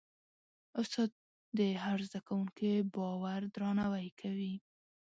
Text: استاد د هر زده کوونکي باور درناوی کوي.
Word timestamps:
استاد 0.81 1.09
د 1.57 1.59
هر 1.83 1.97
زده 2.07 2.19
کوونکي 2.27 2.71
باور 2.95 3.41
درناوی 3.55 4.07
کوي. 4.21 4.53